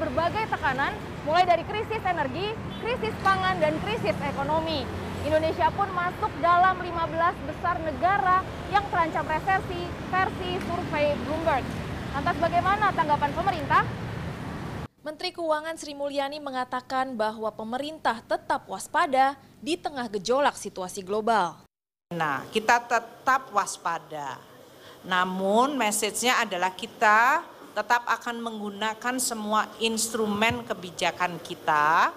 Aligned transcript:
berbagai 0.00 0.48
tekanan, 0.48 0.96
mulai 1.28 1.44
dari 1.44 1.60
krisis 1.68 2.00
energi, 2.00 2.56
krisis 2.80 3.12
pangan, 3.20 3.60
dan 3.60 3.76
krisis 3.84 4.16
ekonomi. 4.24 4.88
Indonesia 5.20 5.68
pun 5.76 5.92
masuk 5.92 6.32
dalam 6.40 6.80
15 6.80 7.48
besar 7.52 7.76
negara 7.84 8.40
yang 8.72 8.80
terancam 8.88 9.28
resesi 9.28 9.84
versi 10.08 10.50
survei 10.64 11.12
Bloomberg. 11.28 11.64
Lantas 12.16 12.36
bagaimana 12.40 12.88
tanggapan 12.96 13.30
pemerintah? 13.36 13.84
Menteri 15.00 15.32
Keuangan 15.32 15.76
Sri 15.76 15.92
Mulyani 15.92 16.40
mengatakan 16.40 17.16
bahwa 17.16 17.52
pemerintah 17.52 18.20
tetap 18.24 18.68
waspada 18.68 19.36
di 19.60 19.76
tengah 19.76 20.08
gejolak 20.08 20.56
situasi 20.56 21.04
global. 21.04 21.60
Nah, 22.12 22.44
kita 22.52 22.84
tetap 22.84 23.52
waspada. 23.52 24.40
Namun 25.04 25.76
message-nya 25.76 26.44
adalah 26.44 26.72
kita 26.76 27.44
tetap 27.80 28.04
akan 28.04 28.44
menggunakan 28.44 29.16
semua 29.16 29.64
instrumen 29.80 30.60
kebijakan 30.68 31.40
kita, 31.40 32.12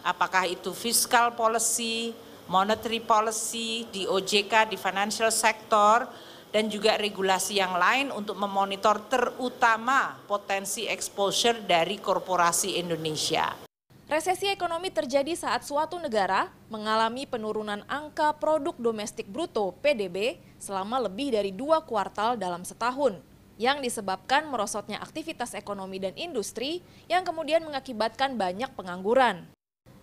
apakah 0.00 0.48
itu 0.48 0.72
fiscal 0.72 1.36
policy, 1.36 2.16
monetary 2.48 3.04
policy, 3.04 3.84
di 3.92 4.08
OJK, 4.08 4.72
di 4.72 4.80
financial 4.80 5.28
sector, 5.28 6.08
dan 6.48 6.72
juga 6.72 6.96
regulasi 6.96 7.60
yang 7.60 7.76
lain 7.76 8.08
untuk 8.08 8.40
memonitor 8.40 9.04
terutama 9.12 10.16
potensi 10.24 10.88
exposure 10.88 11.60
dari 11.60 12.00
korporasi 12.00 12.80
Indonesia. 12.80 13.52
Resesi 14.08 14.48
ekonomi 14.48 14.88
terjadi 14.88 15.36
saat 15.36 15.64
suatu 15.64 16.00
negara 16.00 16.48
mengalami 16.72 17.28
penurunan 17.28 17.84
angka 17.84 18.32
produk 18.40 18.76
domestik 18.80 19.28
bruto 19.28 19.76
PDB 19.84 20.40
selama 20.56 21.04
lebih 21.04 21.36
dari 21.36 21.52
dua 21.52 21.84
kuartal 21.84 22.40
dalam 22.40 22.64
setahun, 22.64 23.20
yang 23.60 23.84
disebabkan 23.84 24.48
merosotnya 24.48 25.00
aktivitas 25.00 25.52
ekonomi 25.52 26.00
dan 26.00 26.16
industri 26.16 26.80
yang 27.08 27.24
kemudian 27.26 27.64
mengakibatkan 27.64 28.36
banyak 28.36 28.70
pengangguran. 28.72 29.48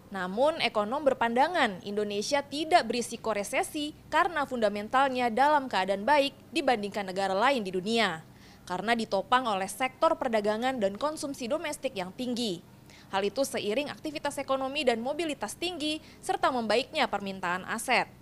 Namun, 0.10 0.58
ekonom 0.58 1.06
berpandangan 1.06 1.86
Indonesia 1.86 2.42
tidak 2.42 2.90
berisiko 2.90 3.30
resesi 3.30 3.94
karena 4.10 4.50
fundamentalnya 4.50 5.30
dalam 5.30 5.70
keadaan 5.70 6.02
baik 6.02 6.34
dibandingkan 6.50 7.06
negara 7.14 7.38
lain 7.38 7.62
di 7.62 7.70
dunia, 7.70 8.26
karena 8.66 8.98
ditopang 8.98 9.46
oleh 9.46 9.70
sektor 9.70 10.18
perdagangan 10.18 10.82
dan 10.82 10.98
konsumsi 10.98 11.46
domestik 11.46 11.94
yang 11.94 12.10
tinggi. 12.10 12.66
Hal 13.14 13.26
itu 13.26 13.42
seiring 13.42 13.90
aktivitas 13.90 14.38
ekonomi 14.42 14.86
dan 14.86 15.02
mobilitas 15.02 15.58
tinggi 15.58 16.02
serta 16.22 16.50
membaiknya 16.54 17.10
permintaan 17.10 17.66
aset. 17.66 18.19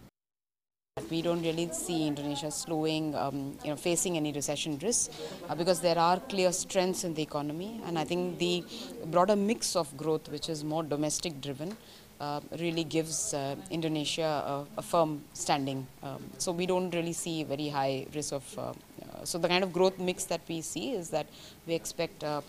We 1.09 1.21
don't 1.21 1.41
really 1.41 1.69
see 1.71 2.07
Indonesia 2.07 2.51
slowing, 2.51 3.15
um, 3.15 3.57
you 3.63 3.69
know, 3.69 3.75
facing 3.75 4.17
any 4.17 4.31
recession 4.31 4.77
risks 4.79 5.09
uh, 5.49 5.55
because 5.55 5.79
there 5.79 5.97
are 5.97 6.19
clear 6.19 6.51
strengths 6.51 7.03
in 7.03 7.13
the 7.13 7.21
economy, 7.21 7.81
and 7.85 7.97
I 7.97 8.03
think 8.03 8.39
the 8.39 8.63
broader 9.05 9.35
mix 9.35 9.75
of 9.75 9.95
growth, 9.95 10.29
which 10.29 10.49
is 10.49 10.63
more 10.63 10.83
domestic 10.83 11.39
driven, 11.39 11.77
uh, 12.19 12.41
really 12.59 12.83
gives 12.83 13.33
uh, 13.33 13.55
Indonesia 13.69 14.23
a, 14.23 14.65
a, 14.77 14.81
firm 14.81 15.21
standing. 15.33 15.85
Um, 16.01 16.23
so 16.39 16.51
we 16.51 16.65
don't 16.65 16.89
really 16.89 17.13
see 17.13 17.43
very 17.43 17.67
high 17.67 18.07
risk 18.13 18.33
of. 18.33 18.57
Uh, 18.57 18.61
uh, 18.61 19.23
so 19.23 19.37
the 19.37 19.47
kind 19.47 19.63
of 19.63 19.71
growth 19.71 19.99
mix 19.99 20.23
that 20.25 20.41
we 20.47 20.61
see 20.61 20.93
is 20.93 21.09
that 21.11 21.27
we 21.67 21.73
expect. 21.73 22.23
Uh, 22.23 22.41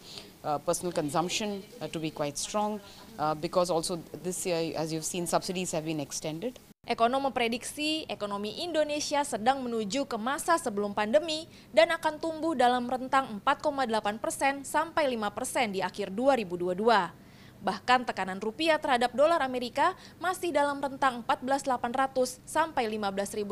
personal 0.64 0.90
consumption 0.90 1.62
to 1.92 1.98
be 1.98 2.10
quite 2.10 2.38
strong 2.38 2.80
because 3.38 3.68
also 3.68 4.00
this 4.22 4.46
year, 4.46 4.72
as 4.77 4.90
you've 4.90 5.05
seen, 5.05 5.27
subsidies 5.27 5.72
have 5.72 5.84
been 5.84 6.00
extended. 6.00 6.58
Ekonom 6.89 7.28
memprediksi 7.28 8.08
ekonomi 8.08 8.64
Indonesia 8.64 9.20
sedang 9.20 9.61
menuju 9.61 10.08
ke 10.08 10.17
masa 10.17 10.56
sebelum 10.56 10.97
pandemi 10.97 11.45
dan 11.69 11.92
akan 11.92 12.17
tumbuh 12.17 12.56
dalam 12.56 12.89
rentang 12.89 13.45
4,8 13.45 14.17
persen 14.17 14.64
sampai 14.64 15.05
5 15.12 15.36
persen 15.36 15.68
di 15.68 15.85
akhir 15.85 16.17
2022. 16.17 16.80
Bahkan 17.61 18.08
tekanan 18.08 18.40
rupiah 18.40 18.80
terhadap 18.80 19.12
dolar 19.12 19.45
Amerika 19.45 19.92
masih 20.17 20.48
dalam 20.48 20.80
rentang 20.80 21.20
14.800 21.29 22.40
sampai 22.48 22.89
15.100 22.89 23.45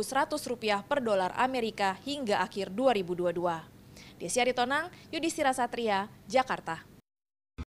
rupiah 0.49 0.81
per 0.81 1.05
dolar 1.05 1.37
Amerika 1.37 1.93
hingga 2.09 2.41
akhir 2.41 2.73
2022. 2.73 3.37
Desyari 4.17 4.57
Tonang, 4.57 4.89
Yudhistira 5.13 5.53
Satria, 5.53 6.09
Jakarta. 6.25 6.96